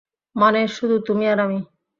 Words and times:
মানে, 0.35 0.61
শুধু 0.67 0.95
তুমি 1.07 1.23
আর 1.27 1.39
আমি? 1.39 1.59